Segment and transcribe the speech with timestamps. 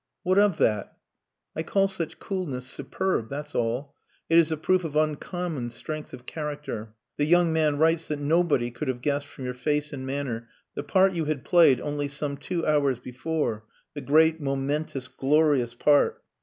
[0.23, 0.97] "What of that?"
[1.55, 3.93] "I call such coolness superb that's all.
[4.31, 6.95] It is a proof of uncommon strength of character.
[7.17, 10.81] The young man writes that nobody could have guessed from your face and manner the
[10.81, 16.23] part you had played only some two hours before the great, momentous, glorious part...."